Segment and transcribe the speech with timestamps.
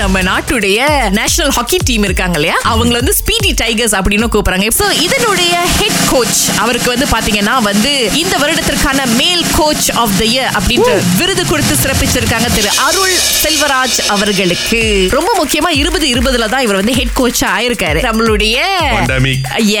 [0.00, 0.78] நம்ம நாட்டுடைய
[1.16, 2.56] national hockey team இருக்காங்க இல்லையா?
[2.72, 4.68] அவங்கள வந்து ஸ்பீடி டைகர்ஸ் அப்படின்னு கூப்பிடுறாங்க.
[4.78, 7.92] சோ இதனுடைய ஹெட் கோச் அவருக்கு வந்து பாத்தீங்கன்னா வந்து
[8.22, 10.90] இந்த வருடத்திற்கான மேல் கோச் ஆஃப் த இயர் அப்படின்ற
[11.20, 14.80] விருது கொடுத்து சிறப்பிச்சிருக்காங்க திரு அருள் செல்வராஜ் அவர்களுக்கு.
[15.16, 18.02] ரொம்ப முக்கியமா இருபது இருபதுல தான் இவர் வந்து ஹெட் கோச்சா ஆயிருக்காரு.
[18.08, 18.56] நம்மளுடைய.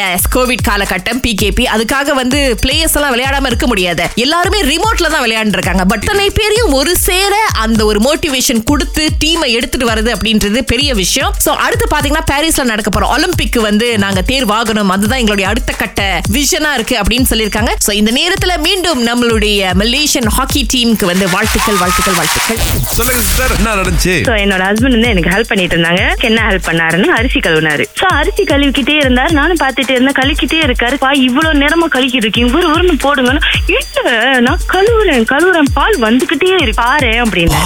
[0.06, 4.06] எஸ் கோவிட் காலகட்டம் பிகேபி அதுக்காக வந்து பிளேயர்ஸ் எல்லாம் விளையாடாம இருக்க முடியாது.
[4.26, 9.50] எல்லாருமே ரிமோட்ல தான் விளையாண்டு இருக்காங்க பட் அத்தனை பேரையும் ஒரு சேர அந்த ஒரு மோட்டிவேஷன் கொடுத்து டீமை
[9.58, 11.32] எடுத்துட்டு வருது அப்படின்றது பெரிய விஷயம்.
[11.44, 14.92] சோ அடுத்து பாத்தீங்கன்னா பாரிஸ்ல நடக்க போற ஒலிம்பிக் வந்து நாங்க தேர்வாகணும்.
[14.96, 17.72] அதுதான் எங்களுடைய அடுத்த கட்ட விஷனா இருக்கு அப்படின்னு சொல்லியிருக்காங்க.
[17.86, 22.60] சோ இந்த நேரத்துல மீண்டும் நம்மளுடைய மலேசியன் ஹாக்கி டீமுக்கு வந்து வாழ்த்துக்கள் வாழ்த்துக்கள் வாழ்த்துக்கள்.
[22.96, 24.14] சொல்லுங்க சிஸ்டர் என்ன நடந்துச்சு?
[24.28, 26.02] சோ என்னோட ஹஸ்பண்ட் வந்து எனக்கு ஹெல்ப் பண்ணிட்டு இருந்தாங்க.
[26.28, 27.86] என்ன ஹெல்ப் பண்ணாருன்னா அரிசி கழுவினாரு.
[28.00, 29.32] சோ அரிசி கழுவிக்கிட்டே இருந்தாரு.
[29.40, 30.18] நானும் பாத்துட்டே இருந்தேன்.
[30.20, 30.98] கழுவிக்கிட்டே இருக்காரு.
[31.04, 32.58] பா இவ்வளவு நேரமா கழுவிக்கிட்டு இருக்கீங்க.
[32.58, 33.42] ஒரு உருன்னு போடுங்கன்னு.
[33.76, 35.70] இல்ல நான் கழுவுறேன் கழுவுறேன்.
[35.78, 36.82] பால் வந்துகிட்டே இருக்கு.
[36.82, 37.58] பாரு அப்படின்னு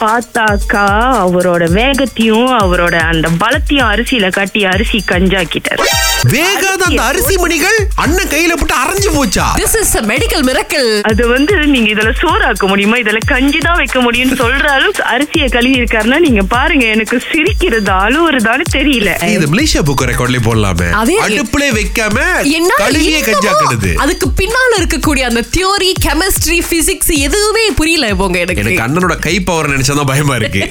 [0.00, 0.84] பார்த்தாக்கா
[1.24, 5.84] அவரோட வேகத்தையும் அவரோட அந்த பலத்தையும் அரிசியில காட்டி அரிசி கஞ்சாக்கிட்டாரு.
[6.28, 9.46] வேகாத அந்த அரிசி மணிகள் அண்ணன் கையில போட்டு அரைஞ்சு போச்சா?
[9.56, 12.96] திஸ் இஸ் மெடிக்கல் மிரக்கல் அது வந்து நீங்க இதுல சோறாக்க முடியுமா?
[12.96, 18.66] இதுல கஞ்சி தான் வைக்க முடியும்னு சொல்ற அளவுக்கு அரிசியை கழுவி இருக்காருன்னா நீங்க பாருங்க எனக்கு சிரிக்கிறது அழுவுறதான்னு
[18.72, 19.10] தெரியல.
[19.28, 20.88] இது மலேசியா புக் ரெக்கார்ட்லயே போடலாமே.
[21.02, 22.18] அதே- அடுப்புல வைக்காம
[22.76, 23.94] கழுவியே இன்னமும் கஞ்சாக்கிடுது.
[23.94, 28.62] அதுக்கு பின்னால இருக்கக்கூடிய அந்த தியோரி கெமிஸ்ட்ரி பிசிக்ஸ் எதுவுமே புரியல போங்க எனக்கு.
[28.62, 30.70] எனக்கு அண்ணனோட கை பவர் நினைச்சாதான் பயமா இருக்கு.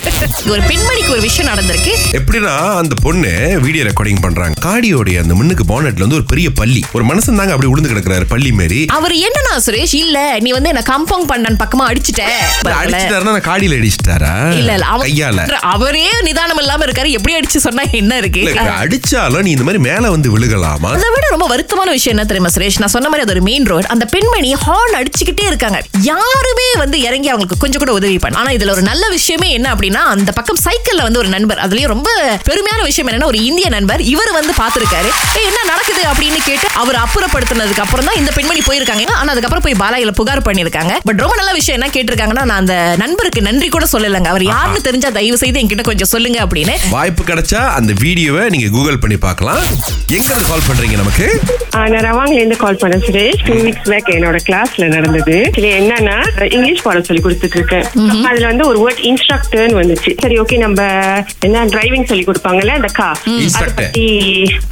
[0.49, 0.61] ஒரு
[0.95, 1.93] பெண்மணிக்கு ஒரு விஷயம் நடந்திருக்கு.
[2.11, 4.69] எப்படின்னா அந்த பொண்ணு வீடியோ ரெக்கார்டிங் பண்றாங்க.
[4.69, 6.83] காடியோடைய அந்த முன்னுக்கு பானட்ல வந்து ஒரு பெரிய பள்ளி.
[6.93, 8.85] ஒரு மனுஷன் தாங்க அப்படி விழுந்து கிடக்குறாரு பள்ளி மாரி.
[8.85, 9.95] அவர் என்னன்னா சுரேஷ்?
[9.95, 12.21] இல்ல நீ வந்து என்ன கம்பவுண்ட் பண்ணன் பக்கமா அடிச்சிட்ட.
[12.63, 15.47] அடிச்சிட்டாருன்னா நான் காடியில அடிச்சிட்டாரா இல்ல இல்ல அவ- கையால.
[15.49, 17.09] அவரே நிதானம் இல்லாம இருக்காரு.
[17.09, 18.39] எப்படி அடிச்சு சொன்னா என்ன இருக்கு?
[18.81, 20.89] அடிச்சாலும் நீ இந்த மாதிரி மேல வந்து விழுகலாமா?
[20.89, 22.79] அதை விட ரொம்ப வருத்தமான விஷயம் என்ன தெரியுமா சுரேஷ்?
[22.79, 25.83] நான் சொன்ன மாதிரி அது ஒரு மெயின் ரோட் அந்த பெண்மணி ஹார்ன் அடிச்சுக்கிட்டே இருக்காங்க.
[26.01, 29.93] யாருமே வந்து இறங்கி அவங்களுக்கு கொஞ்சம் கூட உதவி பண்ண ஆனா இதுல ஒரு நல்ல விஷயமே என்ன அப்படின்னா
[29.93, 31.57] அந்த பக்கம் சைக்கிள்ல வந்து ஒரு நண்பர்.
[31.57, 32.09] அதுலயும் ரொம்ப
[32.49, 34.01] பெருமையான விஷயம் என்னன்னா ஒரு இந்திய நண்பர்.
[34.01, 35.09] இவர் வந்து பாத்துருக்காரு.
[35.37, 36.01] "ஏய், என்ன நடக்குது?
[36.01, 39.09] அப்படின்னு கேட்டு அவர் அப்புறப்படுத்தினதுக்கு அப்புறம் தான் இந்த பெண்மணி போயிருக்காங்க.
[39.09, 43.41] ஆனா அதுக்கப்புறம் போய் பாலாயில புகார் பண்ணிருக்காங்க பட் ரொம்ப நல்ல விஷயம் என்ன கேட்டிருக்காங்கன்னா நான் அந்த நண்பருக்கு
[43.41, 44.27] நன்றி கூட சொல்லலைங்க.
[44.27, 46.73] அவர் யாருன்னு தெரிஞ்சா தயவு செய்து என்கிட்ட கொஞ்சம் சொல்லுங்க அப்படின்னு.
[46.89, 49.63] வாய்ப்பு கிடைச்சா அந்த வீடியோவை நீங்க கூகுள் பண்ணி பார்க்கலாம்.
[50.07, 51.39] எங்க இருந்து கால் பண்றீங்க நமக்கு?
[51.71, 53.45] நான் ரவாங்ல இருந்து கால் பண்ணேன் சுரேஷ்.
[53.45, 55.51] டூ வீக்ஸ் பேக் என்னோட கிளாஸ்ல நடந்தது.
[55.55, 57.85] என்னன்னா இங்கிலீஷ் பாடம் சொல்லி கொடுத்துட்டு இருக்கேன்.
[58.23, 60.17] அதுல வந்து ஒரு வேர்ட் இன்ஸ்ட்ரக்டர்னு வந்துச்சு.
[60.21, 63.76] சரி ஓகே நம்ம என்ன டிரைவிங் சொல்லி கொடுப்பாங்கல்ல அந்த கா அதை Instructor.
[63.80, 64.06] பத்தி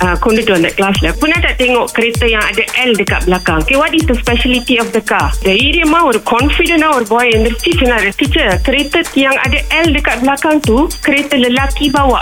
[0.03, 3.93] ஆ, கொண்டுட்டு வந்தேன் கிளாஸ்ல pernah tak tengok kereta yang ada L dekat belakang okay what
[3.93, 8.87] is the speciality of the car தைரியமா ஒரு கான்பிடென்டா ஒரு பாய் எந்திரிச்சு சொன்னாரு teacher kereta
[9.19, 12.21] yang ada L dekat belakang tu kereta lelaki bawa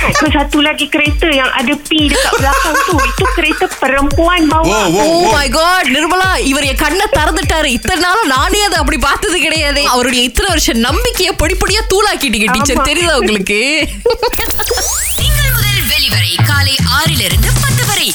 [0.00, 2.96] Ke satu lagi kereta yang ada P dekat belakang tu?
[3.10, 4.78] Itu kereta perempuan ஓ bawa.
[4.96, 7.68] Oh oh oh my god Nirmala இவர் என் கண்ணை திறந்துட்டாரு.
[7.76, 9.82] இத்தனை நாளும் நானே அதை அப்படி பார்த்தது கிடையாது.
[9.94, 12.86] அவருடைய இத்தனை வருஷம் நம்பிக்கையை பொடிப்படியா தூளாக்கிட்டீங்க டீச்சர்.
[12.90, 13.60] தெரியுதா உங்களுக்கு?
[15.20, 18.08] திங்கள் முதல் வெளிவரை காலை ஆறிலிருந்து பத்து வரை.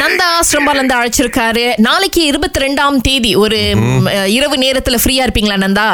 [0.00, 1.64] நந்தா ஆசிரம்பால இருந்து அழைச்சிருக்காரு.
[1.86, 3.58] நாளைக்கு இருபத்தி ரெண்டாம் தேதி ஒரு
[4.36, 5.88] இரவு நேரத்துல ஃப்ரீயா இருப்பீங்களா நந்தா?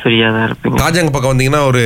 [0.00, 1.82] ஃப்ரீயா தான் காஜாங்க பக்கம் வந்தீங்கன்னா ஒரு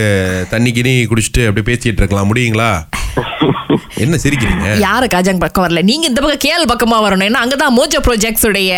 [0.55, 2.31] தண்ணி கிணி குடிச்சிட்டு அப்படியே பேசிட்டு இருக்கலாம்.
[2.33, 2.71] முடியுங்களா?
[4.05, 4.67] என்ன சிரிக்கிறீங்க?
[4.85, 5.81] யாரு காஜாங் பக்கம் வரல?
[5.91, 7.29] நீங்க இந்த பக்கம் கேஎல் பக்கமா வரணும்.
[7.31, 8.73] ஏன்னா அங்கதான் மோஜோ ப்ராஜெக்ட்ஸ் உடைய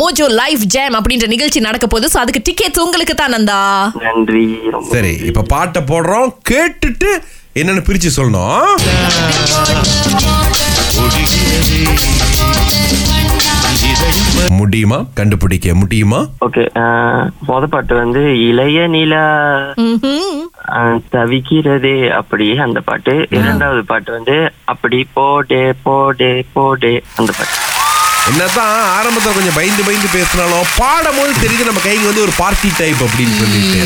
[0.00, 2.12] மோஜோ லைஃப் ஜேம் அப்படின்ற நிகழ்ச்சி நடக்க போகுது.
[2.14, 3.60] சோ அதுக்கு டிக்கெட்ஸ் உங்களுக்கு தான் நந்தா.
[4.06, 4.46] நன்றி.
[4.94, 6.30] சரி இப்ப பாட்டை போடுறோம்.
[6.52, 7.10] கேட்டுட்டு
[7.54, 8.66] என்னன்னு பிரிச்சு சொல்லணும்.
[14.58, 14.98] முடியுமா?
[15.14, 16.20] கண்டுபிடிக்க முடியுமா?
[16.46, 16.64] ஓகே
[17.48, 19.24] முத பாட்டு வந்து இளைய நிலா
[21.14, 23.14] தவிக்கிறதே அப்படி அந்த பாட்டு.
[23.30, 27.56] இரண்டாவது பாட்டு வந்து அப்படி போடே போடே போடே அந்த பாட்டு.
[28.28, 33.00] என்னதான் ஆரம்பத்துல கொஞ்சம் பயந்து பயந்து பேசினாலும் பாடும் போது தெரியுது நம்ம கைங்க வந்து ஒரு பார்ட்டி டைப்
[33.06, 33.78] அப்படின்னு சொல்லிட்டு.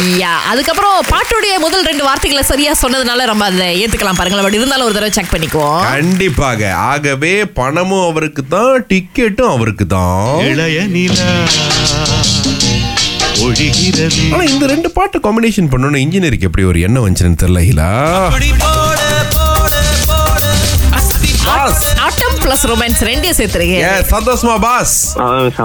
[0.50, 4.47] அதுக்கப்புறம் பாட்டுடைய முதல் ரெண்டு வார்த்தைகளை சரியா சொன்னதுனால நம்ம அதை ஏத்துக்கலாம் பாருங்களேன்.
[4.47, 5.81] பட் இருந்தாலும் ஒரு தடவை செக் பண்ணிக்குவோம்.
[5.94, 6.73] கண்டிப்பாக.
[6.91, 11.31] ஆகவே பணமும் அவருக்கு தான் டிக்கெட்டும் அவருக்கு தான் இளைய நிலா
[13.47, 14.25] ஒழிகிறது.
[14.35, 17.91] ஆனா இந்த ரெண்டு பாட்டு காம்பினேஷன் பண்ணணும் இன்ஜினியருக்கு எப்படி ஒரு எண்ணம் வந்துச்சுன்னு தெரியல ஹீலா.
[22.44, 24.94] பிளஸ் ரொமான்ஸ் ரெண்டையும் சேர்த்துருங்க ஏ சந்தோஷமா பாஸ்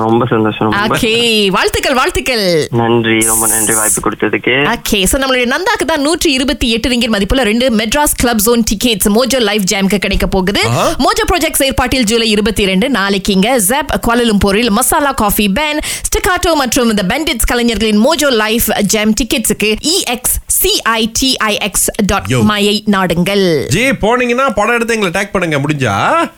[0.06, 1.12] ரொம்ப சந்தோஷம் ஓகே
[1.56, 2.44] வாழ்த்துக்கள் வாழ்த்துக்கள்.
[2.82, 4.54] நன்றி ரொம்ப நன்றி வாய்ப்பு கொடுத்ததுக்கு.
[4.74, 9.10] ஓகே சோ நம்மளுடைய நந்தாக்கு தான் நூற்றி இருபத்தி எட்டு ரிங்கிட் மதிப்புல ரெண்டு Madras club zone tickets
[9.18, 10.64] Mojo live ஜாம்க்கு கிடைக்க போகுது.
[11.06, 16.92] மோஜோ ப்ராஜெக்ட் ஏற்பாட்டில் ஜூலை இருபத்தி ரெண்டு நாளைக்கு இங்க ஜப் குவாலலும்பூரில் மசாலா காஃபி பேன் ஸ்டிகாட்டோ மற்றும்
[16.96, 22.32] இந்த பெண்டிட்ஸ் கலைஞர்களின் மோஜோ லைவ் ஜாம் டிக்கெட்ஸுக்கு இஎக்ஸ் சிஐடிஐஎக்ஸ் டாட்.
[22.50, 23.46] மையை நாடுங்கள்.
[23.76, 25.94] ஜி போனீங்கன்னா படம் எடுத்து எங்களை டேக் பண்ணுங்க முடிஞ்சா?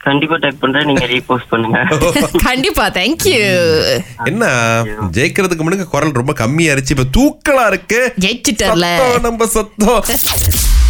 [0.08, 1.80] கண்டிப்பா டைப் பண்றேன் நீங்க ரீபோஸ்ட் பண்ணுங்க.
[2.44, 3.40] கண்டிப்பா தேங்க்யூ
[4.32, 4.46] என்ன?
[5.12, 6.98] ஜெயிக்கிறதுக்கு முன்னாடி குரல் ரொம்ப கம்மியா இருந்துச்சு.
[6.98, 8.14] இப்ப தூக்கலா இருக்கு.
[8.20, 10.04] ஜெயிச்சிட்டர்ல சத்தம் நம்ம சத்தம்.